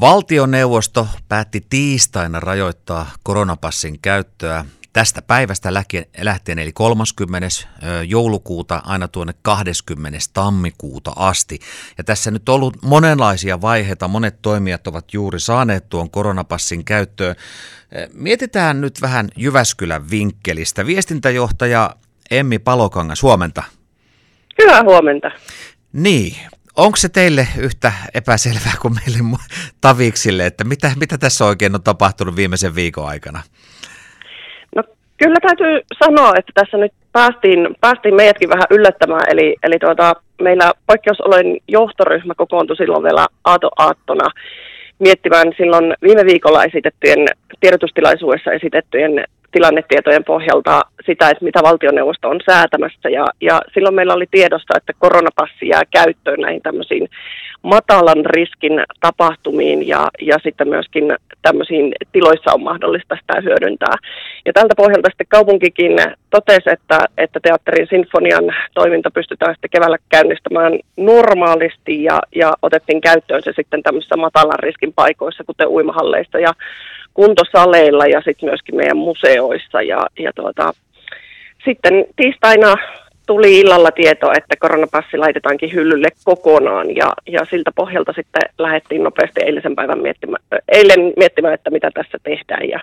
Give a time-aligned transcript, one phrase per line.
[0.00, 5.74] Valtioneuvosto päätti tiistaina rajoittaa koronapassin käyttöä tästä päivästä
[6.18, 7.48] lähtien, eli 30.
[8.06, 10.18] joulukuuta aina tuonne 20.
[10.32, 11.58] tammikuuta asti.
[11.98, 17.36] Ja tässä nyt on ollut monenlaisia vaiheita, monet toimijat ovat juuri saaneet tuon koronapassin käyttöön.
[18.12, 20.86] Mietitään nyt vähän Jyväskylän vinkkelistä.
[20.86, 21.96] Viestintäjohtaja
[22.30, 23.62] Emmi Palokangas, huomenta.
[24.62, 25.30] Hyvää huomenta.
[25.92, 26.36] Niin,
[26.76, 29.38] Onko se teille yhtä epäselvää kuin meille
[29.80, 33.40] taviksille, että mitä, mitä tässä oikein on tapahtunut viimeisen viikon aikana?
[34.76, 34.82] No
[35.16, 40.72] kyllä täytyy sanoa, että tässä nyt päästiin, päästiin meidätkin vähän yllättämään, eli, eli tuota, meillä
[40.86, 44.30] poikkeusolojen johtoryhmä kokoontui silloin vielä Aato Aattona
[44.98, 47.28] miettimään silloin viime viikolla esitettyjen
[47.60, 53.08] tiedotustilaisuudessa esitettyjen tilannetietojen pohjalta sitä, että mitä valtioneuvosto on säätämässä.
[53.08, 57.08] Ja, ja silloin meillä oli tiedossa, että koronapassi jää käyttöön näihin tämmöisiin
[57.62, 61.16] matalan riskin tapahtumiin ja, ja sitten myöskin
[61.48, 63.94] tämmöisiin tiloissa on mahdollista sitä hyödyntää.
[64.46, 65.92] Ja tältä pohjalta sitten kaupunkikin
[66.30, 73.42] totesi, että, että teatterin sinfonian toiminta pystytään sitten keväällä käynnistämään normaalisti ja, ja otettiin käyttöön
[73.42, 76.52] se sitten tämmöisissä matalan riskin paikoissa, kuten uimahalleissa ja
[77.14, 79.82] kuntosaleilla ja sitten myöskin meidän museoissa.
[79.82, 80.72] Ja, ja tuota,
[81.64, 82.74] sitten tiistaina
[83.26, 89.40] tuli illalla tieto, että koronapassi laitetaankin hyllylle kokonaan ja, ja siltä pohjalta sitten lähdettiin nopeasti
[89.44, 92.80] eilisen päivän miettimään, eilen miettimään, että mitä tässä tehdään ja,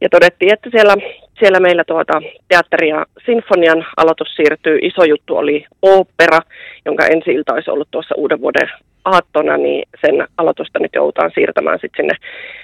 [0.00, 0.96] ja todettiin, että siellä,
[1.38, 4.78] siellä meillä tuota teatteri ja sinfonian aloitus siirtyy.
[4.82, 6.40] Iso juttu oli opera,
[6.84, 8.68] jonka ensi ilta olisi ollut tuossa uuden vuoden
[9.04, 12.14] aattona, niin sen aloitusta nyt joudutaan siirtämään sitten sinne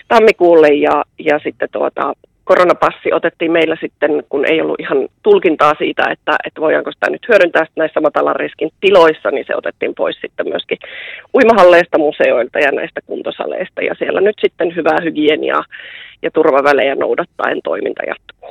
[0.08, 2.12] tammikuulle ja, ja sitten tuota,
[2.50, 7.28] koronapassi otettiin meillä sitten, kun ei ollut ihan tulkintaa siitä, että, että voidaanko sitä nyt
[7.28, 10.78] hyödyntää näissä matalan riskin tiloissa, niin se otettiin pois sitten myöskin
[11.34, 13.82] uimahalleista, museoilta ja näistä kuntosaleista.
[13.82, 15.64] Ja siellä nyt sitten hyvää hygieniaa
[16.22, 18.50] ja turvavälejä noudattaen toiminta jatkuu.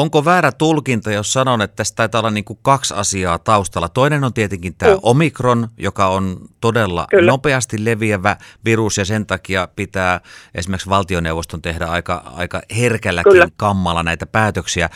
[0.00, 3.88] Onko väärä tulkinta, jos sanon, että tässä taitaa olla niin kuin kaksi asiaa taustalla?
[3.88, 5.00] Toinen on tietenkin tämä mm.
[5.02, 7.32] omikron, joka on todella Kyllä.
[7.32, 10.20] nopeasti leviävä virus ja sen takia pitää
[10.54, 13.48] esimerkiksi valtioneuvoston tehdä aika, aika herkälläkin Kyllä.
[13.56, 14.90] kammalla näitä päätöksiä.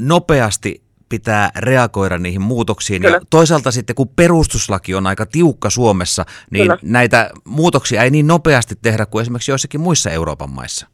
[0.00, 3.02] Nopeasti pitää reagoida niihin muutoksiin.
[3.02, 3.16] Kyllä.
[3.16, 6.78] Ja toisaalta sitten, kun perustuslaki on aika tiukka Suomessa, niin Kyllä.
[6.82, 10.86] näitä muutoksia ei niin nopeasti tehdä kuin esimerkiksi joissakin muissa Euroopan maissa.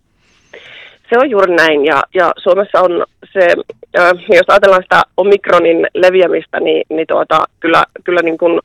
[1.13, 3.47] Se on juuri näin ja, ja Suomessa on se,
[3.99, 8.61] äh, jos ajatellaan sitä omikronin leviämistä, niin, niin tuota, kyllä, kyllä niin kuin,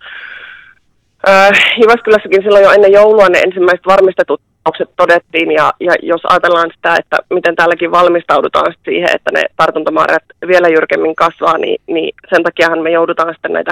[1.30, 6.72] äh, Jyväskylässäkin silloin jo ennen joulua ne ensimmäiset varmistetut tapaukset todettiin ja, ja jos ajatellaan
[6.76, 12.44] sitä, että miten täälläkin valmistaudutaan siihen, että ne tartuntamäärät vielä jyrkemmin kasvaa, niin, niin sen
[12.44, 13.72] takiahan me joudutaan sitten näitä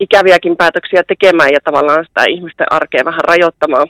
[0.00, 3.88] ikäviäkin päätöksiä tekemään ja tavallaan sitä ihmisten arkea vähän rajoittamaan.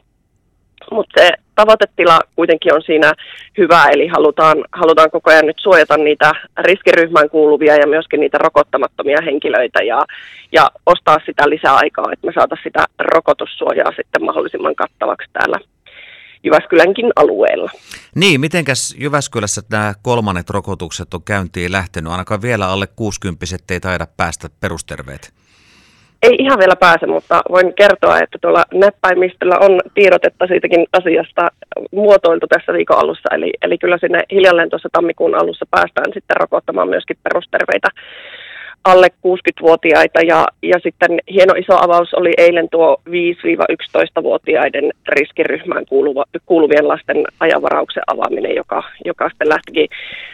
[0.91, 3.12] Mutta se tavoitetila kuitenkin on siinä
[3.59, 9.19] hyvä, eli halutaan, halutaan koko ajan nyt suojata niitä riskiryhmään kuuluvia ja myöskin niitä rokottamattomia
[9.25, 10.05] henkilöitä ja,
[10.53, 15.59] ja ostaa sitä lisäaikaa, että me saataisiin sitä rokotussuojaa sitten mahdollisimman kattavaksi täällä
[16.44, 17.71] Jyväskylänkin alueella.
[18.15, 22.12] Niin, mitenkäs Jyväskylässä nämä kolmannet rokotukset on käyntiin lähtenyt?
[22.12, 25.33] Ainakaan vielä alle 60 ei taida päästä perusterveet.
[26.22, 31.49] Ei ihan vielä pääse, mutta voin kertoa, että tuolla näppäimistöllä on tiedotetta siitäkin asiasta
[31.93, 33.34] muotoiltu tässä viikon alussa.
[33.34, 37.88] Eli, eli kyllä sinne hiljalleen tuossa tammikuun alussa päästään sitten rokottamaan myöskin perusterveitä
[38.87, 46.88] alle 60-vuotiaita ja, ja sitten hieno iso avaus oli eilen tuo 5-11-vuotiaiden riskiryhmään kuuluva, kuuluvien
[46.88, 49.88] lasten ajanvarauksen avaaminen, joka, joka sitten lähtikin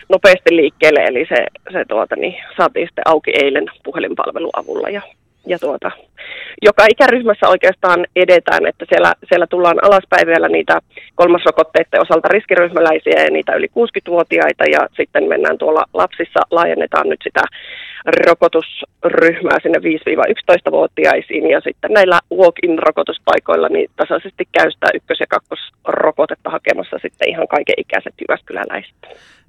[0.08, 5.02] nopeasti liikkeelle, eli se, se tuota, niin, saatiin sitten auki eilen puhelinpalvelun avulla ja
[5.46, 5.90] ja tuota,
[6.62, 10.80] joka ikäryhmässä oikeastaan edetään, että siellä, siellä tullaan alaspäin vielä niitä
[11.14, 17.42] kolmasrokotteiden osalta riskiryhmäläisiä ja niitä yli 60-vuotiaita ja sitten mennään tuolla lapsissa, laajennetaan nyt sitä
[18.26, 26.50] rokotusryhmää sinne 5-11-vuotiaisiin ja sitten näillä walk-in rokotuspaikoilla niin tasaisesti käy sitä ykkös- ja kakkosrokotetta
[26.50, 28.96] hakemassa sitten ihan kaiken ikäiset jyväskyläläiset.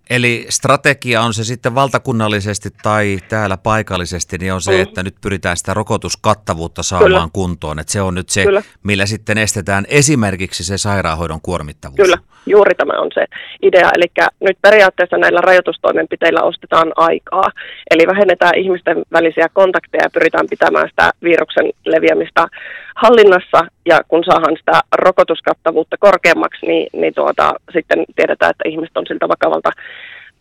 [0.10, 4.82] Eli strategia on se sitten valtakunnallisesti tai täällä paikallisesti, niin on se, mm.
[4.82, 7.30] että nyt pyritään sitä rokotuskattavuutta saamaan Kyllä.
[7.34, 7.80] kuntoon.
[7.80, 8.64] Että se on nyt se, Kyllä.
[8.84, 11.98] millä sitten estetään esimerkiksi se sairaanhoidon kuormittavuus.
[11.98, 13.26] Kyllä, juuri tämä on se
[13.62, 13.90] idea.
[13.98, 17.52] Eli nyt periaatteessa näillä rajoitustoimenpiteillä ostetaan aikaa.
[17.92, 22.48] Eli vähennetään ihmisten välisiä kontakteja ja pyritään pitämään sitä viruksen leviämistä
[22.96, 23.66] hallinnassa.
[23.86, 29.28] Ja kun saadaan sitä rokotuskattavuutta korkeammaksi, niin, niin tuota, sitten tiedetään, että ihmiset on siltä
[29.28, 29.72] vakavalta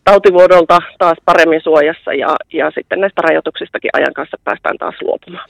[0.03, 5.49] tautivuodolta taas paremmin suojassa ja, ja sitten näistä rajoituksistakin ajan kanssa päästään taas luopumaan.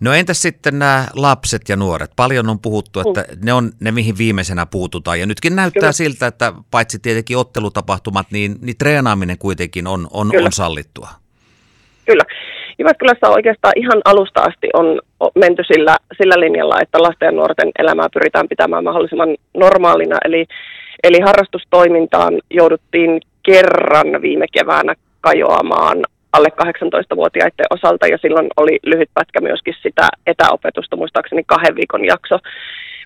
[0.00, 2.10] No entäs sitten nämä lapset ja nuoret?
[2.16, 3.38] Paljon on puhuttu, että mm.
[3.44, 5.20] ne on ne, mihin viimeisenä puututaan.
[5.20, 5.92] Ja nytkin näyttää Kyllä.
[5.92, 11.08] siltä, että paitsi tietenkin ottelutapahtumat, niin, niin treenaaminen kuitenkin on, on, on sallittua.
[12.04, 12.24] Kyllä.
[12.78, 15.00] Jyväskylässä oikeastaan ihan alusta asti on
[15.34, 20.16] menty sillä, sillä linjalla, että lasten ja nuorten elämää pyritään pitämään mahdollisimman normaalina.
[20.24, 20.46] Eli,
[21.02, 25.98] eli harrastustoimintaan jouduttiin kerran viime keväänä kajoamaan
[26.32, 32.38] alle 18-vuotiaiden osalta ja silloin oli lyhyt pätkä myöskin sitä etäopetusta, muistaakseni kahden viikon jakso.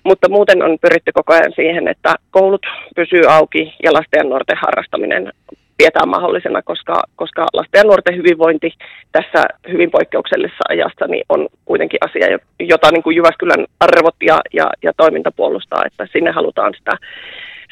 [0.03, 2.65] Mutta muuten on pyritty koko ajan siihen, että koulut
[2.95, 5.33] pysyy auki ja lasten ja nuorten harrastaminen
[5.77, 8.73] pidetään mahdollisena, koska, koska lasten ja nuorten hyvinvointi
[9.11, 14.65] tässä hyvin poikkeuksellisessa ajassa niin on kuitenkin asia, jota niin kuin Jyväskylän arvot ja, ja,
[14.83, 16.91] ja toiminta puolustaa, että sinne halutaan sitä,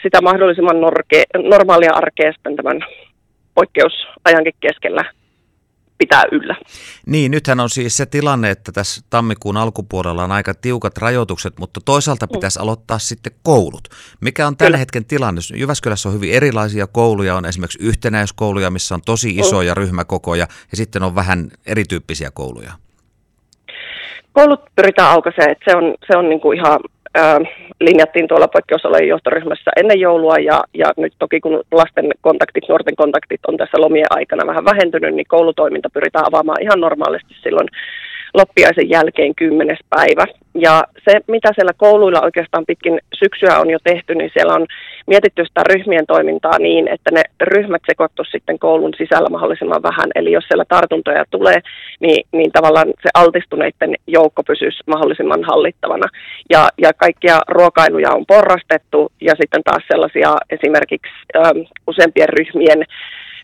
[0.02, 2.80] sitä mahdollisimman norke, normaalia arkea tämän
[3.56, 5.06] poikkeusajankin keskellä
[5.98, 6.56] pitää yllä.
[7.06, 11.80] Niin, nythän on siis se tilanne, että tässä tammikuun alkupuolella on aika tiukat rajoitukset, mutta
[11.86, 12.32] toisaalta mm.
[12.32, 12.64] pitäisi mm.
[12.64, 13.88] aloittaa sitten koulut.
[14.22, 15.42] Mikä on tällä hetken tilanne?
[15.56, 19.78] Jyväskylässä on hyvin erilaisia kouluja, on esimerkiksi yhtenäiskouluja, missä on tosi isoja mm.
[19.78, 22.72] ryhmäkokoja, ja sitten on vähän erityyppisiä kouluja.
[24.34, 26.80] Koulut pyritään aukaisemaan, että se on, se on niin kuin ihan
[27.80, 33.40] linjattiin tuolla poikkeusolojen johtoryhmässä ennen joulua ja, ja nyt toki kun lasten kontaktit, nuorten kontaktit
[33.48, 37.68] on tässä lomien aikana vähän vähentynyt, niin koulutoiminta pyritään avaamaan ihan normaalisti silloin
[38.34, 40.26] loppiaisen jälkeen kymmenes päivä.
[40.56, 44.66] Ja se, mitä siellä kouluilla oikeastaan pitkin syksyä on jo tehty, niin siellä on
[45.08, 50.10] mietitty sitä ryhmien toimintaa niin, että ne ryhmät sekoittu sitten koulun sisällä mahdollisimman vähän.
[50.16, 51.60] Eli jos siellä tartuntoja tulee,
[52.00, 56.08] niin, niin tavallaan se altistuneiden joukko pysyisi mahdollisimman hallittavana.
[56.50, 61.40] Ja, ja kaikkia ruokailuja on porrastettu ja sitten taas sellaisia esimerkiksi ö,
[61.88, 62.86] useampien ryhmien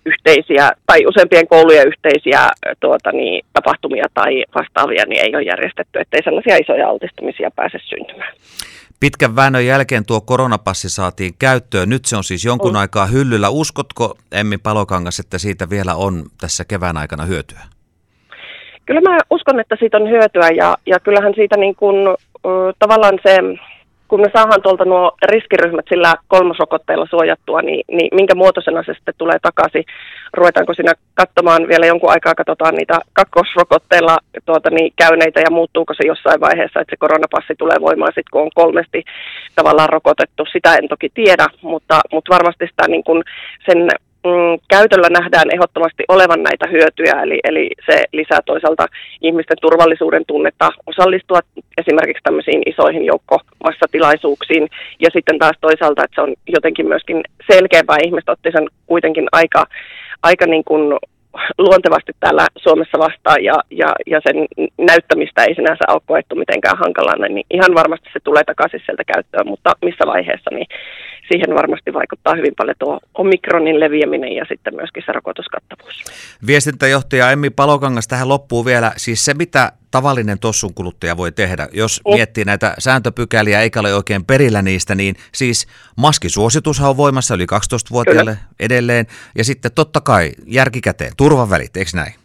[0.05, 2.39] yhteisiä tai useampien koulujen yhteisiä
[2.79, 8.33] tuota, niin, tapahtumia tai vastaavia niin ei ole järjestetty, ettei sellaisia isoja altistumisia pääse syntymään.
[8.99, 11.89] Pitkän väännön jälkeen tuo koronapassi saatiin käyttöön.
[11.89, 12.77] Nyt se on siis jonkun mm.
[12.77, 13.49] aikaa hyllyllä.
[13.49, 17.59] Uskotko, Emmi Palokangas, että siitä vielä on tässä kevään aikana hyötyä?
[18.85, 21.95] Kyllä mä uskon, että siitä on hyötyä ja, ja kyllähän siitä niin kuin,
[22.79, 23.37] tavallaan se
[24.07, 29.13] kun me saadaan tuolta nuo riskiryhmät sillä kolmosrokotteella suojattua, niin, niin minkä muotoisena se sitten
[29.17, 29.85] tulee takaisin?
[30.33, 36.07] Ruvetaanko siinä katsomaan vielä jonkun aikaa, katsotaan niitä kakkosrokotteilla tuota, niin, käyneitä ja muuttuuko se
[36.07, 39.03] jossain vaiheessa, että se koronapassi tulee voimaan sitten, kun on kolmesti
[39.55, 40.43] tavallaan rokotettu.
[40.53, 43.23] Sitä en toki tiedä, mutta, mutta varmasti sitä niin kuin
[43.65, 43.89] sen
[44.25, 48.85] mm, käytöllä nähdään ehdottomasti olevan näitä hyötyjä, eli, eli se lisää toisaalta
[49.21, 51.39] ihmisten turvallisuuden tunnetta osallistua
[51.77, 54.69] esimerkiksi tämmöisiin isoihin joukkomassatilaisuuksiin,
[54.99, 59.65] ja sitten taas toisaalta, että se on jotenkin myöskin selkeämpää, ihmiset otti sen kuitenkin aika,
[60.23, 60.93] aika niin kuin
[61.57, 64.45] luontevasti täällä Suomessa vastaan ja, ja, ja sen
[64.77, 69.47] näyttämistä ei sinänsä ole koettu mitenkään hankalana, niin ihan varmasti se tulee takaisin sieltä käyttöön,
[69.47, 70.67] mutta missä vaiheessa, niin
[71.27, 76.03] siihen varmasti vaikuttaa hyvin paljon tuo omikronin leviäminen ja sitten myöskin se rokotuskattavuus.
[76.47, 82.01] Viestintäjohtaja Emmi Palokangas tähän loppuu vielä, siis se mitä tavallinen tossun kuluttaja voi tehdä, jos
[82.07, 82.13] mm.
[82.13, 85.67] miettii näitä sääntöpykäliä eikä ole oikein perillä niistä, niin siis
[85.97, 88.47] maskisuositushan on voimassa yli 12-vuotiaille Kyllä.
[88.59, 89.05] edelleen,
[89.35, 92.24] ja sitten totta kai järkikäteen, turvavälit, eikö näin?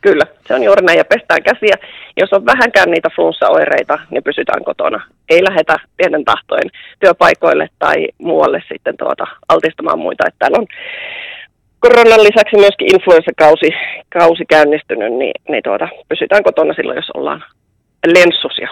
[0.00, 1.76] Kyllä, se on juuri näin ja pestään käsiä.
[2.16, 5.00] Jos on vähänkään niitä flunssaoireita, niin pysytään kotona.
[5.28, 6.70] Ei lähetä pienen tahtojen
[7.00, 10.24] työpaikoille tai muualle sitten tuota, altistamaan muita.
[10.26, 10.66] Että täällä on
[11.80, 13.68] koronan lisäksi myöskin influenssakausi
[14.18, 17.44] kausi käynnistynyt, niin, niin tuota, pysytään kotona silloin, jos ollaan
[18.06, 18.68] lenssusia.